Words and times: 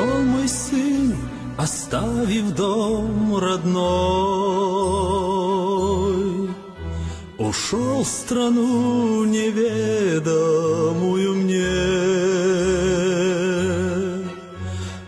Ушел 0.00 0.22
мой 0.22 0.48
сын, 0.48 1.14
оставив 1.58 2.54
дом 2.54 3.36
родной. 3.36 3.80
Ушел 7.36 8.02
в 8.02 8.08
страну 8.08 9.24
неведомую 9.26 10.24
мне. 11.34 11.66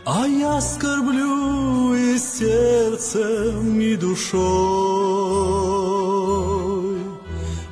А 0.05 0.27
я 0.27 0.61
скорблю 0.61 1.95
и 1.95 2.19
сердцем, 2.19 3.81
и 3.81 3.97
душой. 3.97 4.43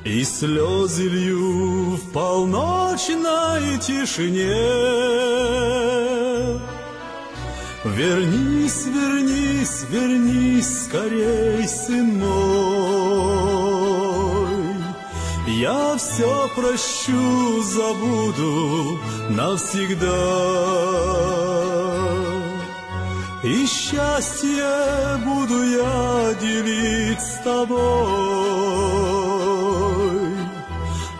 И 0.05 0.23
слезы 0.23 1.03
лью 1.03 1.97
в 1.97 2.11
полночной 2.13 3.77
тишине. 3.77 5.11
Вернись, 7.83 8.85
вернись, 8.85 9.85
вернись 9.89 10.85
скорей, 10.85 11.67
сын 11.67 12.19
мой. 12.19 12.31
Я 15.47 15.97
все 15.97 16.47
прощу, 16.55 17.63
забуду 17.63 18.99
навсегда. 19.29 20.05
И 23.43 23.65
счастье 23.65 25.17
буду 25.25 25.63
я 25.63 26.35
делить 26.39 27.19
с 27.19 27.41
тобой. 27.43 27.81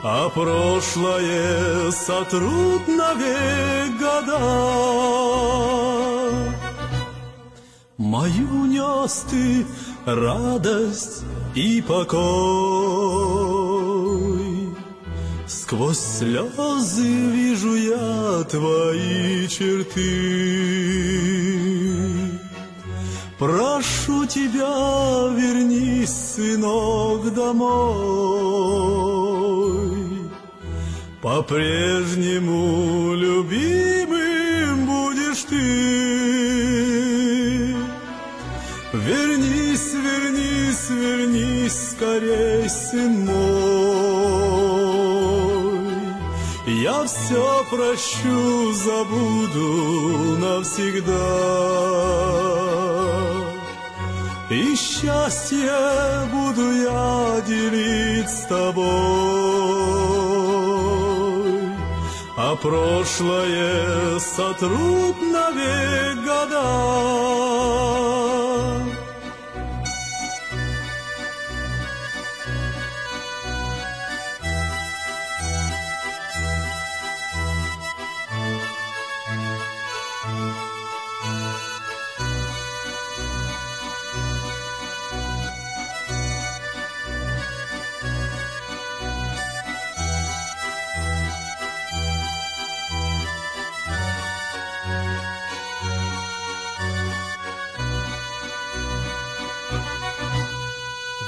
А 0.04 0.30
прошлое 0.30 1.90
сотрут 1.92 2.88
навек 2.88 3.98
года. 4.00 6.21
Мою 8.12 8.66
нес 8.66 9.24
ты 9.30 9.66
радость 10.06 11.24
и 11.56 11.82
покой. 11.82 12.20
Сквозь 15.48 15.98
слезы 15.98 17.08
вижу 17.08 17.74
я 17.74 18.44
твои 18.50 19.48
черты. 19.48 20.02
Прошу 23.40 24.26
тебя, 24.26 25.30
вернись, 25.34 26.10
сынок, 26.36 27.34
домой. 27.34 27.72
По-прежнему 31.22 33.14
любимым 33.16 34.86
будешь 34.86 35.44
ты. 35.44 36.31
Вернись, 38.94 39.94
вернись, 39.94 40.90
вернись 40.90 41.92
скорей, 41.92 42.70
сын 42.70 43.26
мой. 43.26 43.42
Я 46.68 47.06
все 47.06 47.66
прощу, 47.70 48.74
забуду 48.74 50.38
навсегда. 50.40 51.12
И 54.50 54.76
счастье 54.76 55.72
буду 56.30 56.72
я 56.74 57.42
делить 57.48 58.30
с 58.30 58.46
тобой. 58.48 58.92
А 62.36 62.56
прошлое 62.58 64.20
сотрут 64.20 65.16
навек 65.22 66.18
года. 66.26 67.22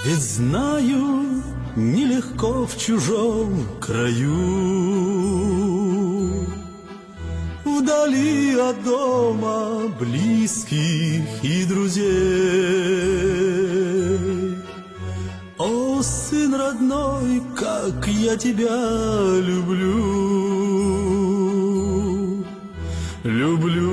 Ведь 0.05 0.19
знаю, 0.19 1.41
нелегко 1.77 2.65
в 2.67 2.77
чужом 2.77 3.65
краю, 3.79 4.33
Вдали 7.63 8.53
от 8.59 8.83
дома 8.83 9.87
близких 9.97 11.23
и 11.41 11.63
друзей. 11.63 12.03
О, 15.57 16.01
сын 16.01 16.53
родной, 16.53 17.41
как 17.55 18.05
я 18.07 18.35
тебя 18.35 18.75
люблю, 19.39 20.03
Люблю 23.23 23.92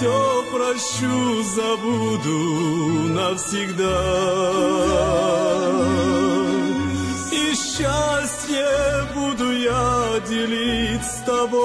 все 0.00 0.44
прощу, 0.50 1.42
забуду 1.42 2.38
навсегда. 3.12 4.00
И 7.30 7.54
счастье 7.54 8.66
буду 9.14 9.52
я 9.52 10.20
делить 10.26 11.04
с 11.04 11.22
тобой. 11.26 11.60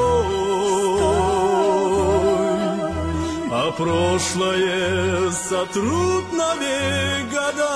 А 3.52 3.72
прошлое 3.72 5.32
сотрут 5.32 6.34
навек 6.34 7.32
года. 7.32 7.76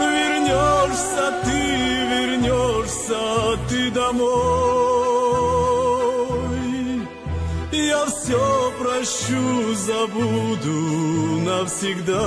Вернешься 0.00 1.32
ты, 1.44 1.60
вернешься 2.12 3.58
ты 3.70 3.90
домой. 3.90 4.45
все 8.26 8.72
прощу, 8.78 9.74
забуду 9.74 10.70
навсегда. 11.44 12.26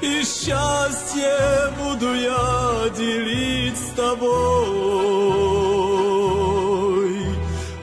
И 0.00 0.22
счастье 0.24 1.72
буду 1.78 2.12
я 2.14 2.88
делить 2.96 3.78
с 3.78 3.90
тобой, 3.94 4.26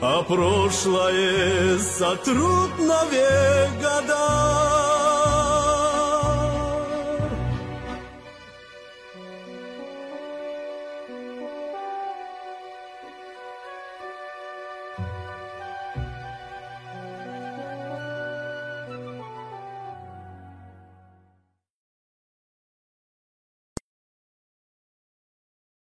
А 0.02 0.22
прошлое 0.22 1.78
сотрут 1.78 2.78
навек 2.78 3.70
года. 3.80 4.93